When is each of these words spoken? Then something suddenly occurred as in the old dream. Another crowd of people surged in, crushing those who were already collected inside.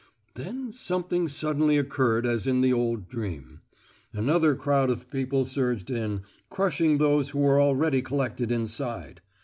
Then 0.33 0.73
something 0.73 1.27
suddenly 1.27 1.77
occurred 1.77 2.25
as 2.25 2.47
in 2.47 2.61
the 2.61 2.73
old 2.73 3.07
dream. 3.07 3.61
Another 4.13 4.55
crowd 4.55 4.89
of 4.89 5.11
people 5.11 5.45
surged 5.45 5.91
in, 5.91 6.23
crushing 6.49 6.97
those 6.97 7.29
who 7.29 7.37
were 7.39 7.61
already 7.61 8.01
collected 8.01 8.51
inside. 8.51 9.21